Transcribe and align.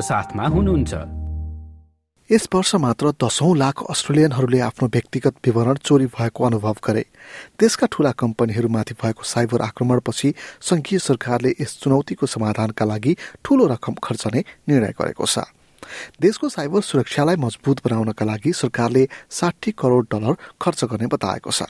साथमा 0.00 0.46
हुनुहुन्छ। 0.46 0.94
यस 2.32 2.48
वर्ष 2.54 2.74
मात्र 2.74 3.12
दशौं 3.24 3.56
लाख 3.56 3.82
अस्ट्रेलियनहरूले 3.90 4.60
आफ्नो 4.60 4.88
व्यक्तिगत 4.88 5.34
विवरण 5.46 5.74
चोरी 5.74 6.06
भएको 6.06 6.44
अनुभव 6.44 6.76
गरे। 6.84 7.04
देशका 7.60 7.86
ठूला 7.92 8.10
कम्पनीहरूमाथि 8.10 8.94
भएको 9.02 9.22
साइबर 9.22 9.60
आक्रमणपछि 9.60 10.34
संघीय 10.60 10.98
सरकारले 10.98 11.54
यस 11.60 11.78
चुनौतीको 11.82 12.26
समाधानका 12.26 12.84
लागि 12.84 13.16
ठूलो 13.44 13.66
रकम 13.66 13.94
खर्चने 14.04 14.44
निर्णय 14.68 14.94
गरेको 15.00 15.26
छ। 15.26 15.38
देशको 16.20 16.48
साइबर 16.48 16.80
सुरक्षालाई 16.80 17.36
मजबुत 17.36 17.80
बनाउनका 17.84 18.24
लागि 18.24 18.52
सरकारले 18.52 19.08
साठी 19.30 19.70
करोड़ 19.70 20.06
डलर 20.12 20.36
खर्च 20.62 20.84
गर्ने 20.84 21.06
बताएको 21.06 21.50
छ। 21.50 21.62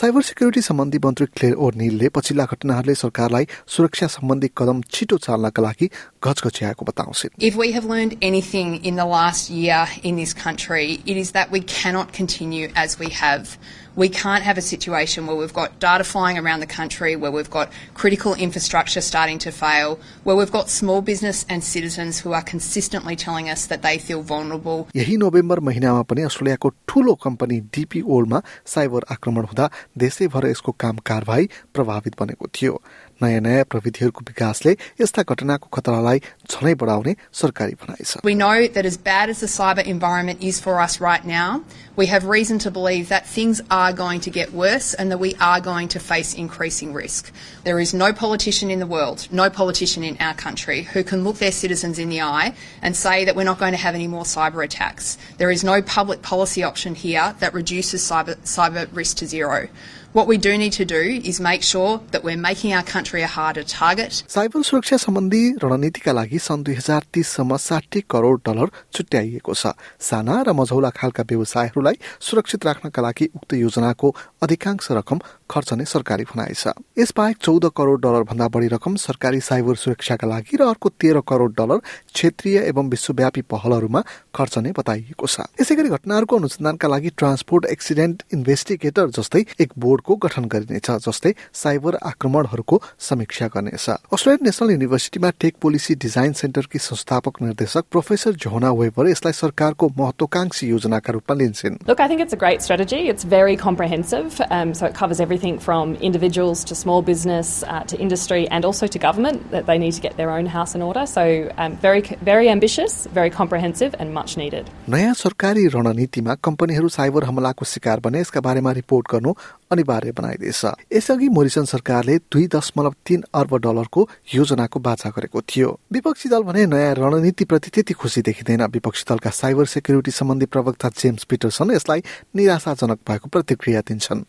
साइबर 0.00 0.22
सिक्युरिटी 0.22 0.60
सम्बन्धी 0.62 0.98
मन्त्री 1.04 1.26
क्लेयर 1.36 1.54
ओर्निलले 1.66 2.08
पछिल्ला 2.16 2.44
घटनाहरूले 2.54 2.94
सरकारलाई 2.94 3.46
सुरक्षा 3.74 4.06
सम्बन्धी 4.16 4.48
कदम 4.58 4.80
छिटो 4.94 5.16
चाल्नका 5.26 5.62
लागि 5.62 5.86
घचघच्याएको 6.24 6.84
बताउँछिन् 6.90 7.42
If 7.50 7.56
we 7.56 7.72
have 7.72 7.88
learned 7.92 8.16
anything 8.22 8.78
in 8.84 8.96
the 8.96 9.08
last 9.16 9.50
year 9.50 9.82
in 10.02 10.16
this 10.16 10.32
country, 10.44 11.02
it 11.06 11.16
is 11.16 11.32
that 11.32 11.50
we 11.50 11.60
cannot 11.74 12.12
continue 12.12 12.70
as 12.76 12.98
we 12.98 13.10
have. 13.22 13.58
We 13.96 14.08
can't 14.08 14.44
have 14.44 14.58
a 14.58 14.62
situation 14.62 15.26
where 15.26 15.34
we've 15.34 15.52
got 15.52 15.80
data 15.80 16.04
flying 16.04 16.38
around 16.38 16.60
the 16.60 16.66
country, 16.66 17.16
where 17.16 17.32
we've 17.32 17.50
got 17.50 17.72
critical 17.94 18.34
infrastructure 18.34 19.00
starting 19.00 19.38
to 19.40 19.50
fail, 19.50 19.98
where 20.22 20.36
we've 20.36 20.52
got 20.52 20.70
small 20.70 21.02
business 21.02 21.44
and 21.48 21.64
citizens 21.64 22.20
who 22.20 22.32
are 22.32 22.42
consistently 22.42 23.16
telling 23.16 23.50
us 23.50 23.66
that 23.66 23.82
they 23.82 23.98
feel 23.98 24.22
vulnerable. 24.22 24.86
यही 24.96 25.16
November 25.24 25.60
महिनामा 25.70 26.02
पनि 26.12 26.22
अस्ट्रेलियाको 26.30 26.68
ठूलो 26.88 27.14
company 27.26 27.60
DP 27.74 28.00
ओल्डमा 28.18 28.42
cyber 28.74 29.10
आक्रमण 29.16 29.44
हुँदा 29.50 29.70
देशैभर 30.04 30.46
यसको 30.50 30.72
काम 30.84 30.96
कारवाही 31.10 31.48
प्रभावित 31.74 32.20
बनेको 32.20 32.48
थियो 32.54 32.80
नयाँ 33.22 33.40
नयाँ 33.40 33.64
प्रविधिहरूको 33.70 34.20
विकासले 34.30 34.76
यस्ता 35.00 35.22
घटनाको 35.26 35.68
खतरालाई 35.74 36.18
झनै 36.50 36.74
बढाउने 36.82 37.14
सरकारी 37.40 37.74
भनाइ 37.82 38.04
छ 38.04 38.22
We 38.22 38.34
know 38.34 38.68
that 38.76 38.86
as 38.86 38.96
bad 38.96 39.34
as 39.34 39.40
the 39.40 39.50
cyber 39.50 39.84
environment 39.94 40.38
is 40.40 40.60
for 40.60 40.78
us 40.80 41.00
right 41.00 41.24
now, 41.26 41.62
we 41.96 42.06
have 42.06 42.30
reason 42.36 42.62
to 42.66 42.70
believe 42.70 43.08
that 43.08 43.26
things 43.26 43.60
are 43.70 43.81
going 43.91 44.21
to 44.21 44.29
get 44.29 44.53
worse 44.53 44.93
and 44.93 45.11
that 45.11 45.17
we 45.17 45.35
are 45.41 45.59
going 45.59 45.89
to 45.89 45.99
face 45.99 46.33
increasing 46.33 46.93
risk. 46.93 47.33
There 47.63 47.79
is 47.79 47.93
no 47.93 48.13
politician 48.13 48.71
in 48.71 48.79
the 48.79 48.87
world, 48.87 49.27
no 49.31 49.49
politician 49.49 50.03
in 50.03 50.15
our 50.19 50.33
country 50.35 50.83
who 50.83 51.03
can 51.03 51.23
look 51.23 51.37
their 51.37 51.51
citizens 51.51 51.99
in 51.99 52.09
the 52.09 52.21
eye 52.21 52.55
and 52.81 52.95
say 52.95 53.25
that 53.25 53.35
we're 53.35 53.43
not 53.43 53.59
going 53.59 53.73
to 53.73 53.77
have 53.77 53.95
any 53.95 54.07
more 54.07 54.23
cyber 54.23 54.63
attacks. 54.63 55.17
There 55.37 55.51
is 55.51 55.63
no 55.63 55.81
public 55.81 56.21
policy 56.21 56.63
option 56.63 56.95
here 56.95 57.35
that 57.39 57.53
reduces 57.53 58.01
cyber, 58.01 58.37
cyber 58.37 58.87
risk 58.95 59.17
to 59.17 59.27
zero. 59.27 59.67
What 60.15 60.27
we 60.27 60.37
do 60.37 60.55
need 60.55 60.73
to 60.73 60.85
do 60.85 61.21
is 61.23 61.39
make 61.41 61.63
sure 61.63 61.99
that 62.11 62.23
we're 62.23 62.37
making 62.37 62.71
our 62.71 62.83
country 62.85 63.21
a 63.23 63.27
harder 63.27 63.63
target. 63.63 64.11
Cyber 64.29 64.61
सुरक्षा 64.61 64.97
सम्बन्धी 64.97 65.41
रणनीतिका 65.63 66.11
लागि 66.13 66.39
सन् 66.39 66.63
दुई 66.63 66.73
हजार 66.75 67.01
तीससम्म 67.13 67.57
साठी 67.57 68.01
crore 68.09 68.37
dollar 68.45 68.69
छुट्याइएको 68.93 69.53
छ 69.53 69.73
साना 69.99 70.35
र 70.45 70.53
मझौला 70.53 70.89
खालका 70.93 71.23
व्यवसायहरूलाई 71.29 71.97
सुरक्षित 72.21 72.65
राख्नका 72.65 73.01
लागि 73.01 73.27
उक्त 73.35 73.53
योजनाको 73.55 74.13
अधिकांश 74.43 74.91
रकम 74.91 75.19
खर्चने 75.49 75.85
सरकारी 75.85 76.23
भनाइ 76.29 76.53
छ 76.53 76.77
यसबाहेक 76.99 77.37
चौध 77.39 77.65
करोड़ 77.73 77.99
डलर 78.05 78.23
भन्दा 78.29 78.47
बढी 78.53 78.67
रकम 78.75 78.95
सरकारी 79.01 79.39
साइबर 79.41 79.81
सुरक्षाका 79.85 80.27
लागि 80.29 80.61
र 80.61 80.69
अर्को 80.69 80.89
तेह्र 81.01 81.25
करोड़ 81.25 81.51
डलर 81.57 81.81
क्षेत्रीय 82.13 82.59
एवं 82.67 82.93
विश्वव्यापी 82.93 83.41
पहलहरूमा 83.49 84.03
खर्चने 84.35 84.77
बताइएको 84.77 85.25
छ 85.27 85.49
यसै 85.57 85.75
गरी 85.75 85.89
घटनाहरूको 85.97 86.37
अनुसन्धानका 86.37 86.93
लागि 86.95 87.09
ट्रान्सपोर्ट 87.17 87.65
एक्सिडेन्ट 87.73 88.23
इन्भेस्टिगेटर 88.33 89.09
जस्तै 89.17 89.45
एक 89.59 89.77
बोर्डको 90.03 90.27
गठन 90.27 90.45
गरिनेछ 90.51 90.89
जस्तै 91.05 91.31
साइबर 91.53 91.95
आक्रमणहरूको 92.03 92.79
समीक्षा 92.99 93.47
गर्नेछ 93.55 93.89
अस्ट्रेलियन 94.13 94.45
नेशनल 94.47 94.69
युनिभर्सिटीमा 94.71 95.29
टेक 95.39 95.53
पोलिसी 95.61 95.95
डिजाइन 96.03 96.33
सेन्टरकी 96.33 96.79
संस्थापक 96.79 97.41
निर्देशक 97.41 97.83
प्रोफेसर 97.91 98.31
जोना 98.43 98.71
वेबर 98.79 99.09
यसलाई 99.09 99.33
सरकारको 99.33 99.89
महत्वाकांक्षी 99.99 100.67
योजनाका 100.67 101.13
रूपमा 101.13 101.35
लिन्छन् 101.41 101.77
Look, 101.87 101.99
I 101.99 102.07
think 102.07 102.21
it's 102.25 102.33
a 102.33 102.41
great 102.43 102.61
strategy. 102.61 103.01
It's 103.13 103.23
very 103.25 103.55
comprehensive, 103.57 104.41
um, 104.49 104.73
so 104.73 104.85
it 104.85 104.95
covers 104.95 105.19
everything 105.25 105.59
from 105.59 105.95
individuals 106.09 106.63
to 106.65 106.75
small 106.75 107.01
business 107.01 107.63
uh, 107.63 107.83
to 107.91 107.99
industry 108.07 108.41
and 108.49 108.65
also 108.65 108.87
to 108.87 109.03
government 109.07 109.49
that 109.51 109.65
they 109.67 109.77
need 109.77 109.93
to 109.93 110.03
get 110.07 110.17
their 110.17 110.31
own 110.37 110.51
house 110.57 110.75
in 110.75 110.81
order. 110.81 111.05
So, 111.05 111.23
um, 111.57 111.77
very, 111.87 112.01
very 112.31 112.49
ambitious, 112.49 113.07
very 113.19 113.33
comprehensive, 113.39 113.95
and 113.99 114.13
much 114.19 114.37
needed. 114.43 114.71
नयाँ 114.89 115.13
सरकारी 115.23 115.67
रणनीतिमा 115.75 116.35
कम्पनीहरू 116.43 116.89
cyber 116.97 117.23
हमलाको 117.23 117.65
शिकार 117.65 117.99
बने 118.07 118.19
यसका 118.21 118.41
बारेमा 118.41 118.71
report 118.81 119.11
गर्नु 119.11 119.33
अनिवार्य 119.73 120.11
बनाइदिएछ 120.11 120.61
यसअघि 120.93 121.29
मोरिसन 121.29 121.65
सरकारले 121.65 122.17
दुई 122.31 122.47
दशमलव 122.47 122.93
तीन 123.05 123.23
अर्ब 123.33 123.57
डलरको 123.57 124.07
योजनाको 124.35 124.79
बाछा 124.79 125.09
गरेको 125.09 125.41
थियो। 125.41 125.69
विपक्षी 125.93 126.29
दल 126.29 126.43
भने 126.43 126.65
नयाँ 126.65 126.93
रणनीति 126.95 127.45
प्रति 127.45 127.69
त्यति 127.73 127.93
खुसी 127.93 128.21
देखिँदैन। 128.21 128.63
विपक्षी 128.63 129.05
दलका 129.09 129.29
साइबर 129.29 129.65
सेक्युरिटी 129.65 130.11
सम्बन्धी 130.11 130.45
प्रवक्ता 130.45 130.89
जेम्स 130.89 131.23
पिटरसन 131.23 131.71
यसलाई 131.71 132.03
निराशाजनक 132.35 132.99
भएको 133.09 133.29
प्रतिक्रिया 133.29 133.81
दिन्छन्। 133.81 134.23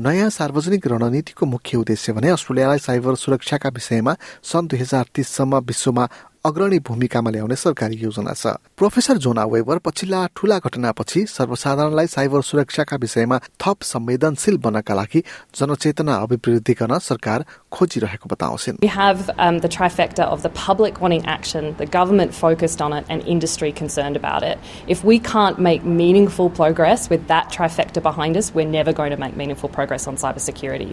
नयाँ 0.00 0.30
सार्वजनिक 0.30 0.86
रणनीतिको 0.86 1.46
मुख्य 1.46 1.78
उद्देश्य 1.78 2.12
भने 2.12 2.28
अस्ट्रेलियालाई 2.28 2.78
साइबर 2.78 3.14
सुरक्षाका 3.14 3.70
विषयमा 3.84 4.16
सन् 4.52 4.68
दुई 4.68 4.78
हजार 4.80 5.04
तीससम्म 5.14 5.58
विश्वमा 5.68 6.08
अग्रणी 6.44 6.78
भूमिकामा 6.86 7.30
ल्याउने 7.30 7.56
सरकारी 7.56 7.96
योजना 7.96 8.32
छ 8.36 8.52
प्रोफेसर 8.76 9.16
जोना 9.24 9.44
वेबर 9.52 9.78
पछिल्ला 9.84 10.20
ठूला 10.36 10.58
घटनापछि 10.60 11.24
सर्वसाधारणलाई 11.26 12.06
साइबर 12.14 12.40
सुरक्षाका 12.48 12.96
विषयमा 13.04 13.38
थप 13.64 13.82
संवेदनशील 13.92 14.56
बन्नका 14.66 14.94
लागि 14.94 15.22
जनचेतना 15.60 16.14
अभिवृद्धि 16.24 16.74
गर्न 16.80 16.98
सरकार 17.08 17.44
खोजिरहेको 17.72 18.28
बताउँछिन् 18.32 18.80
We 18.84 18.92
have 18.92 19.30
um, 19.38 19.60
the 19.64 19.70
trifecta 19.76 20.26
of 20.34 20.42
the 20.42 20.52
public 20.60 21.00
wanting 21.00 21.24
action, 21.36 21.72
the 21.78 21.88
government 21.96 22.34
focused 22.40 22.82
on 22.88 22.92
it, 22.98 23.06
and 23.08 23.26
industry 23.36 23.72
concerned 23.72 24.20
about 24.22 24.42
it. 24.50 24.58
If 24.96 25.04
we 25.12 25.18
can't 25.30 25.62
make 25.68 25.88
meaningful 26.02 26.50
progress 26.60 27.08
with 27.14 27.26
that 27.32 27.48
trifecta 27.56 28.04
behind 28.10 28.42
us, 28.42 28.52
we're 28.58 28.74
never 28.76 28.92
going 29.00 29.16
to 29.16 29.20
make 29.24 29.40
meaningful 29.44 29.72
progress 29.78 30.06
on 30.12 30.20
cybersecurity. 30.26 30.92